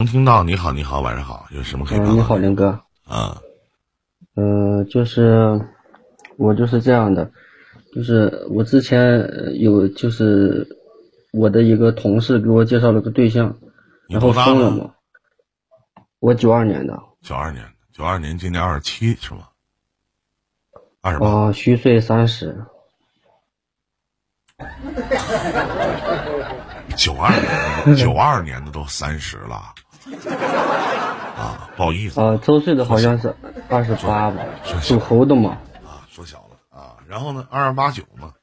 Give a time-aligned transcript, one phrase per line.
[0.00, 2.80] 能听到，你好，你好，晚上好，有什么可以帮嗯，你好，林哥。
[3.04, 3.38] 啊？
[4.34, 5.60] 呃，就是
[6.38, 7.30] 我就是这样的，
[7.94, 10.66] 就是我之前呃有就是
[11.32, 13.54] 我的一个同事给我介绍了个对象，
[14.08, 14.94] 然后分了？
[16.18, 17.62] 我九二年的，九二年，
[17.92, 19.48] 九二年，今年二十七是吗？
[21.02, 21.28] 二十八。
[21.28, 22.64] 啊、虚岁三十，
[26.96, 27.44] 九二年
[27.84, 29.74] 的，九二年的都三十了，
[31.36, 33.34] 啊，不好意思啊、周岁的好像是
[33.68, 35.58] 二十八吧，属猴的嘛。
[35.84, 36.96] 啊，说小了啊。
[37.06, 38.34] 然后呢，二二八九嘛，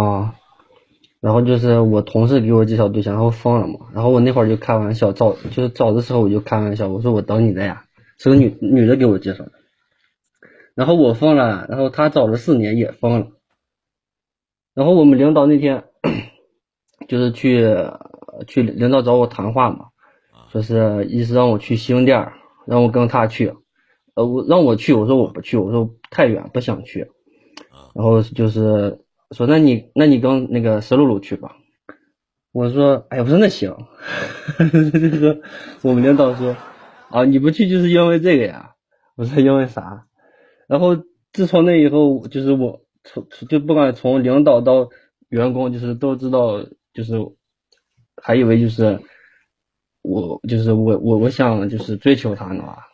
[0.00, 0.34] 啊，
[1.20, 3.86] 然后就是我同事给我介绍对象，然后疯了嘛。
[3.92, 7.84] 然后我那会儿就开玩笑，找就是找的时候我就开玩笑，我说我等你的呀，
[8.18, 9.52] 是个女女的给我介绍的。
[10.74, 13.26] 然后我疯了，然后他找了四年也疯了。
[14.74, 15.84] 然后我们领导那天
[17.08, 17.66] 就是去
[18.46, 19.86] 去领导找我谈话嘛，
[20.50, 22.32] 说是意思让我去新店儿，
[22.66, 23.54] 让我跟他去。
[24.14, 27.06] 呃，我让我去，我说我不去，我说太远不想去。
[27.94, 28.98] 然后就是
[29.30, 31.56] 说，那你那你跟那个石露露去吧。
[32.52, 33.76] 我说，哎呀，我说那行。
[34.92, 35.40] 这个
[35.82, 36.56] 我们领导说，
[37.10, 38.74] 啊，你不去就是因为这个呀？
[39.16, 40.06] 我说因为啥？
[40.66, 40.96] 然后
[41.32, 44.88] 自从那以后，就是我从就不管从领导到
[45.28, 47.14] 员工，就是都知道，就是
[48.20, 49.00] 还以为就是
[50.02, 52.86] 我就是我我我想就是追求她呢吧。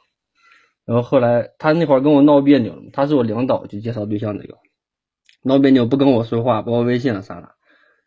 [0.85, 4.59] 然后后来她那会儿跟我闹别扭了，他是我领导，就介绍对象那个，
[5.43, 7.51] 闹别扭不跟我说话，把我微信了删了。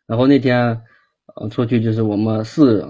[0.06, 0.82] 然后那天，
[1.34, 2.88] 呃，出去就是我们四人，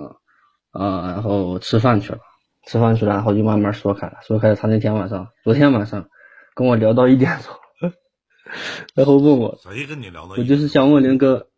[0.73, 2.21] 啊、然后吃饭去了，
[2.67, 4.55] 吃饭去了，然后就慢慢说开了，说开了。
[4.55, 6.09] 她那天晚上，昨天晚上
[6.55, 7.55] 跟我聊到一点钟，
[8.95, 11.49] 然后问我，谁跟你聊的我就是想问林哥，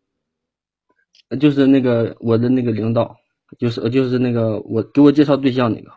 [1.29, 3.17] 呃就是那个我的那个领导，
[3.59, 5.91] 就是呃就是那个我给我介绍对象那个，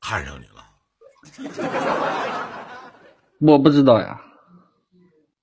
[0.00, 0.64] 看上你了？
[3.40, 4.20] 我不知道呀。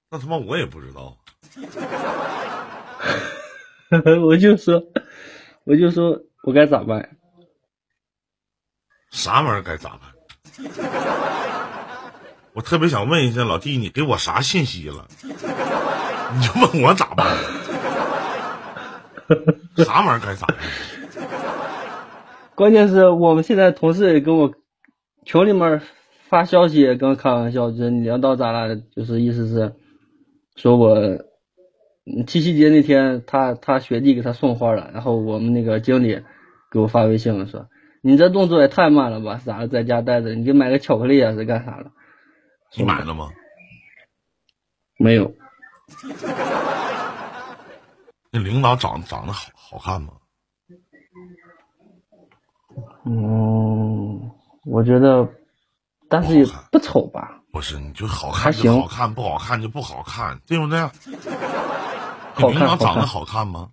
[0.09, 1.17] 那他妈我也不知道。
[4.25, 4.81] 我就说，
[5.63, 7.17] 我就说我该咋办？
[9.11, 10.01] 啥玩意儿该咋办？
[12.53, 15.07] 我特别想问一下老弟，你给我啥信息了？
[15.23, 17.25] 你就问我咋办？
[19.85, 20.57] 啥玩意儿该咋办？
[22.55, 24.51] 关键是我们现在同事也跟我
[25.25, 25.81] 群里面
[26.27, 28.75] 发消息，也跟我开玩笑，就是你领导咋了？
[28.75, 29.73] 就是意思是
[30.55, 30.95] 说我
[32.05, 36.21] 嗯七夕节那天他他学弟给他送花了，然后我们那个经理
[36.71, 37.67] 给我发微信了说，
[38.01, 39.39] 你这动作也太慢了吧？
[39.45, 39.67] 咋了？
[39.67, 41.33] 在家待着，你给买个巧克力啊？
[41.33, 41.91] 是干啥了？
[42.75, 43.29] 你买了吗？
[44.99, 45.31] 没有，
[48.37, 50.13] 那领导长长得好好看吗？
[53.05, 54.31] 嗯，
[54.65, 55.27] 我觉得，
[56.09, 57.41] 但是也不丑吧？
[57.51, 60.79] 不是，你就好看就好看，不好看就不好看，对不对？
[62.33, 63.69] 好你领导长得好看吗？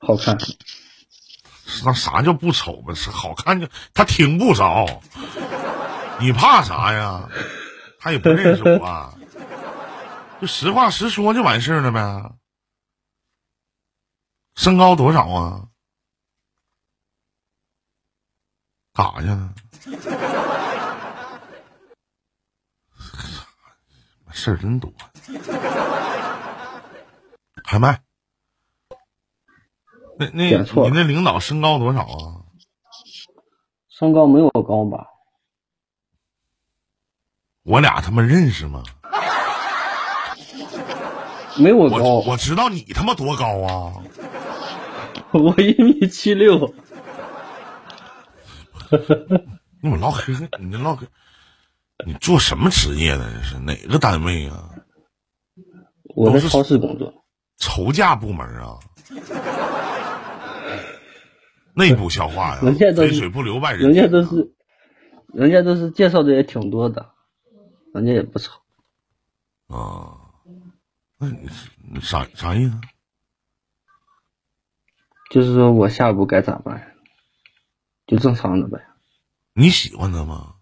[0.00, 0.38] 好看。
[1.84, 2.94] 那啥叫不丑吧？
[2.94, 4.86] 是好看就他听不着，
[6.20, 7.28] 你怕啥呀？
[8.00, 9.12] 他也不认识我，
[10.40, 12.32] 就实话实说就完事儿了呗。
[14.58, 15.68] 身高多少啊？
[18.92, 19.54] 干啥去了？
[24.32, 24.92] 事儿真多。
[27.62, 28.02] 拍卖。
[30.18, 32.42] 那那你那领导身高多少啊？
[33.88, 35.06] 身高没有我高吧？
[37.62, 38.82] 我俩他妈认识吗？
[41.56, 43.94] 没我高，我我知道你他妈多高啊！
[45.32, 46.74] 我一米七六。
[49.80, 51.06] 你们唠嗑，你这唠嗑，
[52.06, 53.30] 你做什么职业的？
[53.32, 54.70] 这是哪个单位啊？
[56.16, 57.12] 我在超市工作，
[57.58, 58.78] 筹价部门啊？
[61.74, 64.52] 内部消化呀， 人家都是肥水不流外人人家都是，
[65.32, 67.10] 人家都是介绍的也挺多的，
[67.94, 68.52] 人家也不丑。
[69.68, 70.16] 啊。
[71.20, 71.48] 那你
[71.92, 72.74] 你啥啥意思？
[75.30, 76.94] 就是说我下一步该咋办？
[78.06, 78.82] 就正常的呗。
[79.52, 80.54] 你喜欢他吗？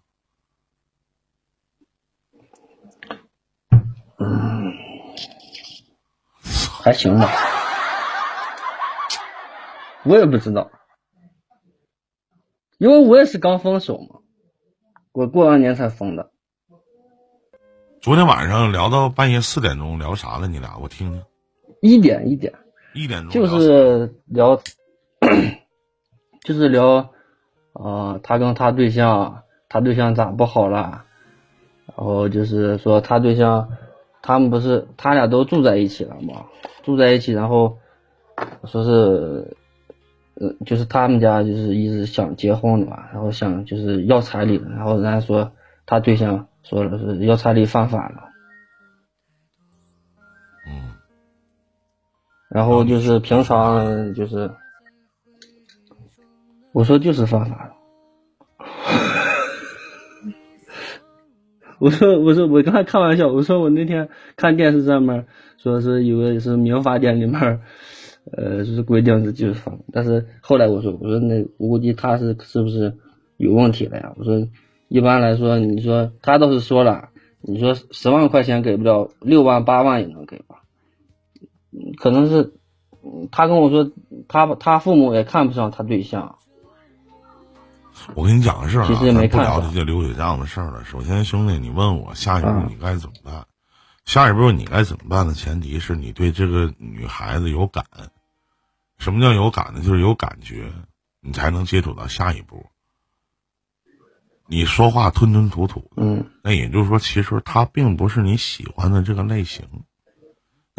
[4.19, 4.73] 嗯
[6.83, 7.29] 还行吧，
[10.03, 10.71] 我也不知道，
[12.77, 14.21] 因为我也是刚分手嘛，
[15.11, 16.31] 我过完年才分的。
[18.01, 20.47] 昨天晚上聊到半夜四点钟，聊啥了？
[20.47, 21.23] 你俩我听听。
[21.81, 22.53] 一点一点，
[22.97, 24.59] 一点钟就是聊，
[26.43, 27.09] 就是聊，
[27.73, 31.03] 呃，他跟他对象，他对象咋不好了，
[31.87, 33.69] 然后就是说他对象，
[34.21, 36.45] 他们不是他俩都住在一起了嘛，
[36.83, 37.77] 住在一起，然后
[38.65, 39.55] 说是，
[40.35, 45.51] 呃，就是他们家就是一直想结婚的嘛，然后想就是要彩礼，然后人家说
[45.85, 48.29] 他对象说了是要彩礼犯法了，
[52.57, 54.49] 然后就是平常就是，
[56.73, 57.73] 我说就是犯法了。
[61.77, 65.27] 我说我说我刚才开玩笑，我说我那天看电视上面
[65.59, 67.61] 说是有个是民法典里面，
[68.31, 72.97] 呃，就是规定是就是犯，但是后来我说我说那我估计他是是不是
[73.37, 74.15] 有问题了呀？
[74.17, 74.47] 我说
[74.87, 77.09] 一般来说，你说他倒是说了，
[77.39, 80.63] 你说十万块钱给不了，六万八万也能给吧？
[81.71, 82.53] 嗯可能是
[83.03, 83.91] 嗯他跟我说
[84.27, 86.37] 他他父母也看不上他对象，
[88.15, 90.85] 我跟你讲个事儿啊，其实也没咱不聊这些流水账的事儿了。
[90.85, 93.45] 首先，兄弟，你问我下一步嗯你该怎么办？
[94.05, 97.85] 下一步你该怎么办的前提是你对这个女孩子有感。
[98.97, 99.81] 什么叫有感呢？
[99.81, 100.71] 就是有感觉，
[101.19, 102.65] 你才能接触到下一步。
[104.47, 109.65] 你说话吞吞吐吐的，嗯那也就是说，其实他并不是你喜欢的这个类型。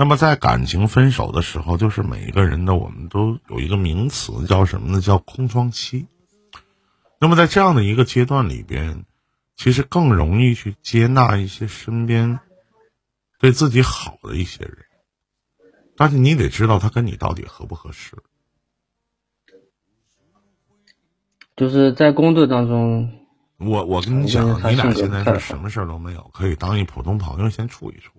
[0.00, 5.00] 那么在感情分手的时候，就是每一个人的我们都有一个名词叫什么呢？
[5.00, 6.06] 叫空窗期。
[7.18, 9.04] 那么在这样的一个阶段里边，
[9.56, 12.38] 其实更容易去接纳一些身边
[13.40, 14.76] 对自己好的一些人，
[15.96, 18.16] 但是你得知道他跟你到底合不合适。
[21.56, 23.26] 就是在工作当中，
[23.58, 28.12] 我我跟你讲你俩现在是什么事儿都没有，可以当一普通朋友先处一处，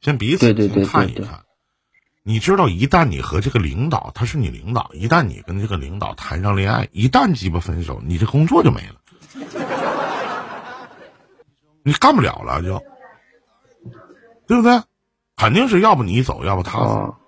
[0.00, 0.52] 先彼此
[0.84, 1.44] 看一对对看。
[2.22, 9.00] 你知道，一旦你和这个领导，他是你领导，一旦你跟这个领导谈上恋爱，一旦鸡巴分手，你这工作就没了，
[11.82, 12.82] 你干不了了就，
[14.46, 14.80] 对不对？
[15.36, 17.18] 肯定是要不你走，要不他走，啊，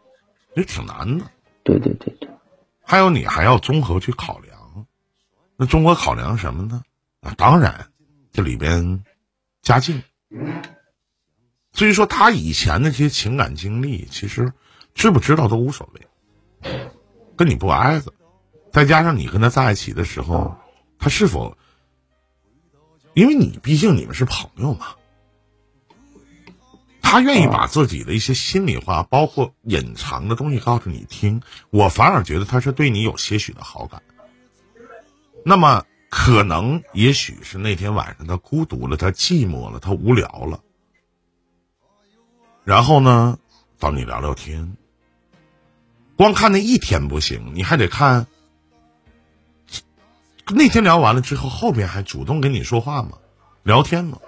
[0.55, 1.25] 这挺难的。
[1.65, 2.29] 对对对对，
[2.85, 4.87] 还有你还要综合去考量。
[5.57, 6.83] 那综合考量什么呢？
[7.21, 7.87] 啊，当然，
[8.33, 9.03] 这里边
[9.63, 10.03] 家境。
[11.73, 14.53] 至于说他以前的这些情感经历，其实
[14.95, 16.91] 知不知道都无所谓，
[17.37, 18.13] 跟你不挨着。
[18.71, 20.57] 再加上你跟他在一起的时候，
[20.99, 21.57] 他是否，
[23.15, 24.95] 因为你毕竟你们是朋友嘛，
[27.03, 34.03] 他愿意把自己的一些心里话，包括隐藏的东西告诉你听，我反而觉得他是对你有些许的好感。
[35.45, 40.61] 那么可能也许是那天晚上他孤独了，他寂寞了，他无聊了，
[42.65, 43.39] 然后呢，
[43.79, 44.77] 找你聊聊天。
[46.17, 48.27] 光看那一天不行，你还得看。
[50.55, 53.19] 那天聊完了之后，后边还主动跟你说话吗？
[53.63, 54.19] 聊天吗？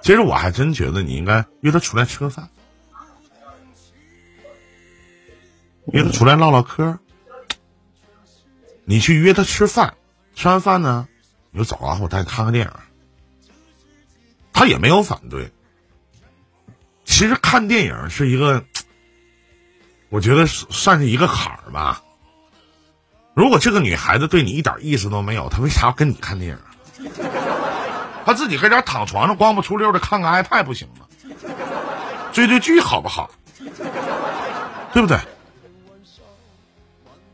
[0.00, 2.48] 其实我还真觉得你应该约他出来吃个饭，
[5.92, 6.98] 约他出来唠唠嗑。
[8.84, 9.94] 你去约他吃饭，
[10.34, 11.08] 吃完饭呢，
[11.50, 12.72] 你就走啊，我带你看个电影。
[14.52, 15.52] 他也没有反对。
[17.22, 18.64] 其实看电影是一个，
[20.08, 22.02] 我觉得是算是一个坎儿吧。
[23.32, 27.10] 如果这个女孩子对你一点意思都没有，她为啥要跟你看电影？
[28.26, 31.06] 她自己搁家躺床上光不出溜的看个 iPad 不行吗？
[32.32, 33.30] 追追剧好不好？
[34.92, 35.16] 对不对？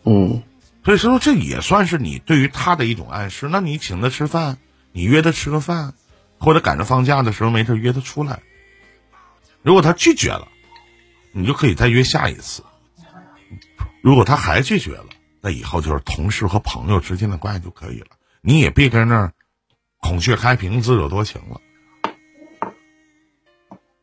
[0.04, 0.42] 嗯
[0.84, 3.48] 所以说，这也算是你对于她的一种暗示。
[3.50, 4.58] 那你请她吃饭，
[4.92, 5.94] 你约她吃个饭，
[6.38, 8.40] 或者赶着放假的时候没事约她出来。
[9.68, 10.48] 如果他拒绝了，
[11.30, 12.64] 你就可以再约下一次。
[14.00, 15.04] 如果他还拒绝了，
[15.42, 18.06] 那以后就是同事和朋友之间的关系就可以了。
[18.40, 19.34] 你也别跟那儿
[19.98, 21.60] 孔雀开屏、自作多情了。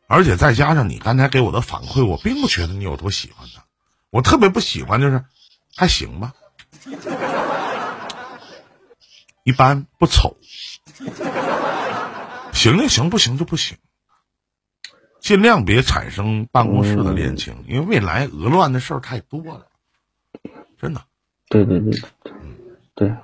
[0.06, 3.64] 而且再加上你刚才给我的反馈，我并不觉得你有多喜欢他。
[4.10, 5.24] 我特别不喜欢就是
[5.74, 6.32] 还行吧，
[9.42, 10.36] 一般不丑，
[12.52, 13.76] 行就行，不行就不行。
[15.26, 19.66] 尽量别产生办公室的恋情，因为未来鹅乱的事儿太多了，
[20.80, 21.02] 真的。
[21.48, 21.90] 对对对
[22.22, 22.32] 对
[22.94, 23.16] 对，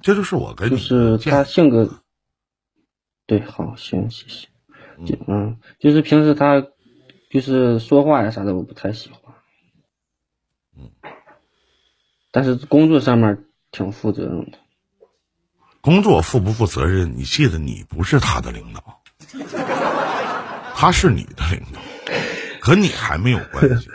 [0.00, 2.00] 这就是我跟你就是他性格，
[3.26, 4.48] 对，好，行，谢谢。
[5.04, 6.66] 就嗯，就是平时他
[7.30, 9.34] 就是说话呀啥的，我不太喜欢。
[10.74, 10.90] 嗯，
[12.30, 14.56] 但是工作上面挺负责任的。
[15.82, 17.12] 工作负不负责任？
[17.14, 19.02] 你记得你不是他的领导，
[20.80, 21.80] 他是你的领导，
[22.60, 23.90] 和你还没有关系。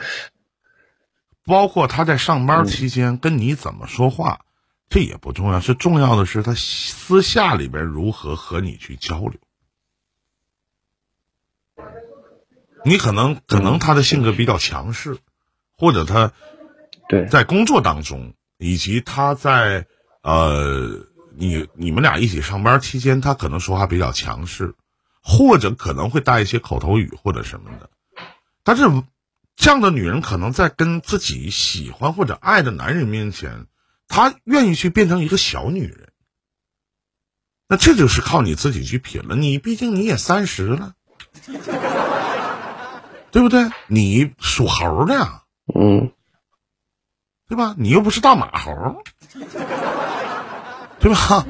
[1.45, 4.41] 包括他在上班期间跟你怎么说话，
[4.89, 9.39] 这也不重要，是重要的是他私下里边如何和你去交流。
[12.83, 15.19] 你可能可能他的性格比较强势，
[15.77, 16.33] 或者他
[17.07, 19.87] 对在工作当中，以及他在
[20.21, 24.75] 呃你你们俩一起上班期间，他可能说话比较强势，
[25.23, 27.89] 或者可能会带一些口头语或者什么的。
[28.63, 28.83] 但是
[29.55, 33.65] 这样的女人可能在跟自己喜欢或者爱的男人面前。
[34.05, 36.09] 她愿意去变成一个小女人，
[37.67, 39.35] 那这就是靠你自己去品了。
[39.35, 40.93] 你毕竟你也三十了，
[43.31, 43.71] 对不对？
[43.87, 46.11] 你属猴的呀，嗯，
[47.47, 47.73] 对吧？
[47.79, 49.01] 你又不是大马猴，
[50.99, 51.45] 对吧？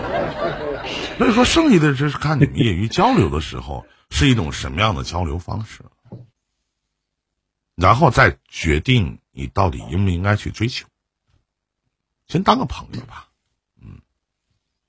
[1.18, 5.84] 所以说，剩下的就是看你们业余交流的时候是一种什么样的交流方式，
[7.74, 10.86] 然后再决定你到底应不应该去追求。
[12.26, 13.28] 先当个朋友吧，
[13.80, 14.00] 嗯，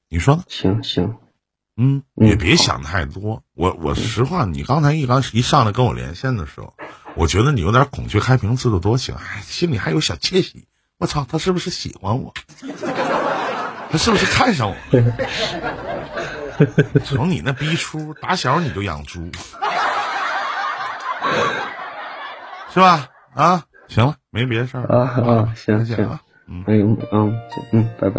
[0.09, 0.43] 你说呢？
[0.47, 1.17] 行行，
[1.75, 3.43] 嗯，也别想太多。
[3.53, 6.73] 我我实话，你刚才一刚一上来跟我连线的时候，
[7.15, 10.67] 我觉得你有点孔雀开屏自作多情，哎，心里还有小窃喜。
[10.97, 12.33] 我操，他是不是喜欢我？
[13.95, 14.75] 他是不是看上我？
[17.05, 19.31] 瞅你那逼出，打小你就养猪，
[22.73, 23.07] 是吧？
[23.33, 26.19] 啊，行了，没别的事儿啊啊，行行行。
[26.47, 26.97] 嗯嗯
[27.71, 28.13] 嗯，拜拜。